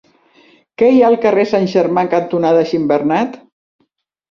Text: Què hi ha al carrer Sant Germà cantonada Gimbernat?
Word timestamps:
Què 0.81 0.89
hi 0.93 1.03
ha 1.03 1.09
al 1.13 1.17
carrer 1.25 1.45
Sant 1.51 1.69
Germà 1.75 2.05
cantonada 2.15 2.65
Gimbernat? 2.73 3.39